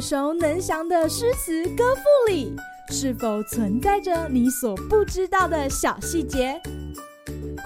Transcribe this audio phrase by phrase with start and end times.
[0.00, 2.56] 耳熟能详的诗词歌赋里，
[2.88, 6.58] 是否存在着你所不知道的小细节？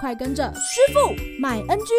[0.01, 1.93] 快跟着师傅麦恩居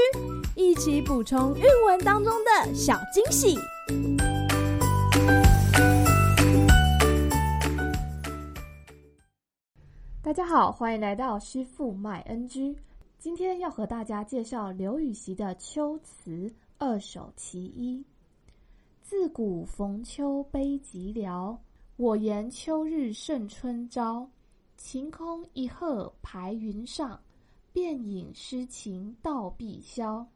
[0.54, 3.56] 一起补充韵文当中的小惊喜！
[10.22, 12.76] 大家好，欢迎来到师傅麦恩居。
[13.18, 16.30] 今天要和大家介绍刘禹锡的《秋词》
[16.76, 18.04] 二首其一。
[19.08, 21.56] 自古逢秋悲寂寥，
[21.96, 24.28] 我言秋日胜春朝。
[24.76, 27.16] 晴空一鹤排云上，
[27.72, 30.26] 便引诗情到碧霄。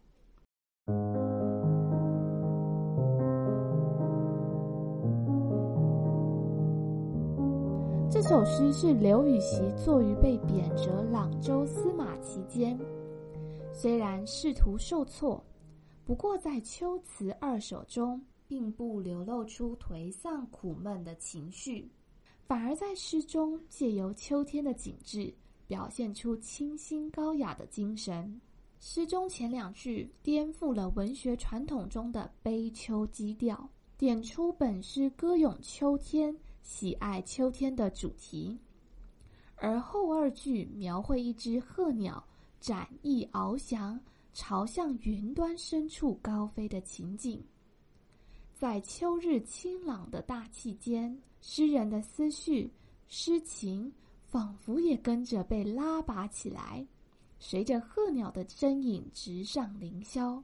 [8.08, 12.78] 这首诗是刘禹锡作于被贬谪朗州司马期间，
[13.72, 15.42] 虽然仕途受挫，
[16.04, 21.88] 不过在《秋词》二首中，并不流露出颓丧苦闷的情绪，
[22.48, 25.32] 反而在诗中借由秋天的景致，
[25.68, 28.40] 表现出清新高雅的精神。
[28.80, 38.58] 诗中前两句颠覆了文学传统中的悲秋基调，点出本诗歌咏秋天、喜爱秋天的主题；
[39.54, 42.24] 而后二句描绘一只鹤鸟
[42.58, 44.00] 展翼翱翔，
[44.32, 47.40] 朝向云端深处高飞的情景。
[48.60, 52.70] 在秋日清朗的大气间，诗人的思绪、
[53.08, 53.90] 诗情
[54.26, 56.86] 仿佛也跟着被拉拔起来，
[57.38, 60.42] 随着鹤鸟的身影直上凌霄。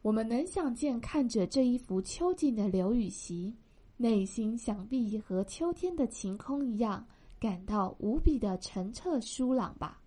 [0.00, 3.54] 我们能想见，看着这一幅秋景的刘禹锡，
[3.98, 7.06] 内心想必和秋天的晴空一样，
[7.38, 10.00] 感到无比的澄澈舒朗吧。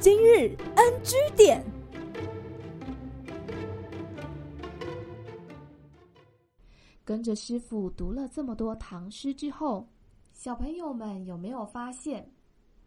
[0.00, 1.71] 今日 NG 点。
[7.12, 9.86] 跟着师傅读了这么多唐诗之后，
[10.32, 12.26] 小朋友们有没有发现，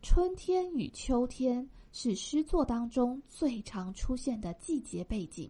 [0.02, 5.48] 春天与秋天是诗作当中最常出现的季节背景？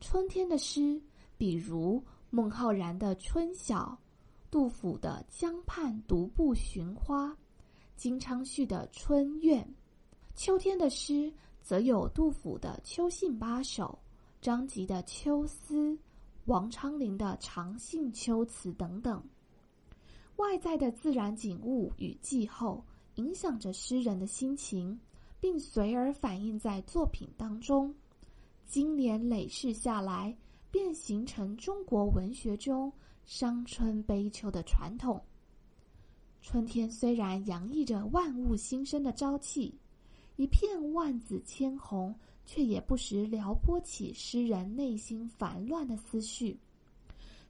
[0.00, 0.98] 春天的诗，
[1.36, 3.98] 比如孟浩然的《春晓》，
[4.50, 7.28] 杜甫的《江畔独步寻花》，
[7.94, 9.62] 金昌绪的《春怨》；
[10.34, 13.98] 秋天的诗，则有杜甫的《秋兴八首》，
[14.42, 15.92] 张籍的《秋思》。
[16.46, 19.22] 王昌龄的《长信秋词》等等，
[20.36, 22.84] 外在的自然景物与气候
[23.16, 24.98] 影响着诗人的心情，
[25.38, 27.94] 并随而反映在作品当中。
[28.66, 30.36] 经年累世下来，
[30.70, 32.92] 便形成中国文学中
[33.24, 35.22] 伤春悲秋的传统。
[36.40, 39.78] 春天虽然洋溢着万物新生的朝气，
[40.36, 42.14] 一片万紫千红。
[42.52, 46.58] 却也不时撩拨起诗人内心烦乱的思绪，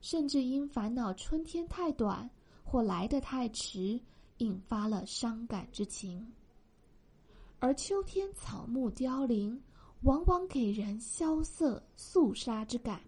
[0.02, 2.28] 甚至因烦恼春天太短
[2.62, 3.98] 或来得太迟，
[4.36, 6.30] 引发了伤感之情。
[7.60, 9.58] 而秋天草木凋零，
[10.02, 13.00] 往往给人萧瑟肃杀之感，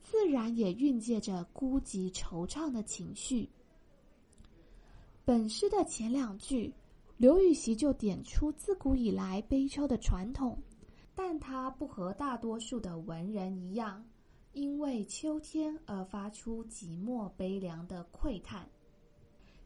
[0.00, 3.46] 自然也蕴藉着孤寂惆怅的情绪。
[5.26, 6.72] 本诗的前两句，
[7.18, 10.56] 刘禹锡就点出自古以来悲秋的传统。
[11.14, 14.04] 但他不和大多数的文人一样，
[14.52, 18.68] 因为秋天而发出寂寞悲凉的喟叹。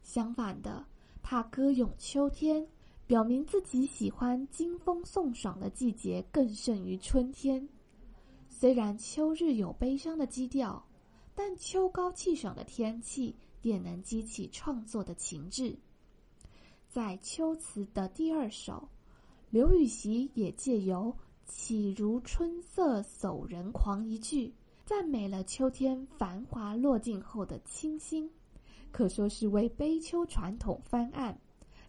[0.03, 0.85] 相反的，
[1.23, 2.67] 他歌咏秋天，
[3.07, 7.67] 表明自己喜欢金风送爽的季节更胜于春天。
[8.49, 10.85] 虽然秋日有悲伤的基调，
[11.33, 15.77] 但秋高气爽的天气也能激起创作的情致。
[16.87, 18.87] 在《秋词》的第二首，
[19.49, 24.53] 刘禹锡也借由岂如春色走人狂一句，
[24.85, 28.29] 赞美了秋天繁华落尽后的清新，
[28.91, 31.39] 可说是为悲秋传统翻案，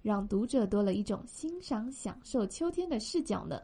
[0.02, 3.60] 让读者多了一种欣赏享受秋天的视角呢。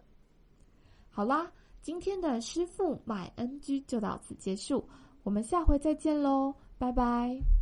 [1.11, 4.89] 好啦，今天的师傅买 NG 就到此结束，
[5.23, 7.62] 我们下回再见喽，拜拜。